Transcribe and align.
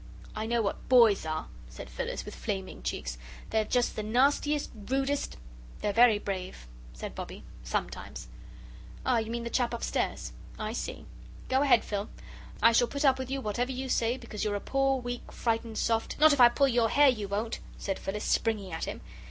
"I 0.35 0.47
know 0.47 0.63
what 0.63 0.89
BOYS 0.89 1.27
are," 1.27 1.45
said 1.69 1.87
Phyllis, 1.87 2.25
with 2.25 2.33
flaming 2.33 2.81
cheeks; 2.81 3.19
"they're 3.51 3.63
just 3.65 3.95
the 3.95 4.01
nastiest, 4.01 4.71
rudest" 4.87 5.37
"They're 5.81 5.93
very 5.93 6.17
brave," 6.17 6.65
said 6.91 7.13
Bobbie, 7.13 7.43
"sometimes." 7.63 8.27
"Ah, 9.05 9.19
you 9.19 9.29
mean 9.29 9.43
the 9.43 9.51
chap 9.51 9.75
upstairs? 9.75 10.33
I 10.57 10.73
see. 10.73 11.05
Go 11.49 11.61
ahead, 11.61 11.83
Phil 11.83 12.09
I 12.63 12.71
shall 12.71 12.87
put 12.87 13.05
up 13.05 13.19
with 13.19 13.29
you 13.29 13.41
whatever 13.41 13.71
you 13.71 13.89
say 13.89 14.17
because 14.17 14.43
you're 14.43 14.55
a 14.55 14.59
poor, 14.59 14.99
weak, 14.99 15.31
frightened, 15.31 15.77
soft" 15.77 16.17
"Not 16.19 16.33
if 16.33 16.41
I 16.41 16.49
pull 16.49 16.67
your 16.67 16.89
hair 16.89 17.09
you 17.09 17.27
won't," 17.27 17.59
said 17.77 17.99
Phyllis, 17.99 18.23
springing 18.23 18.71
at 18.73 18.85
him. 18.85 19.01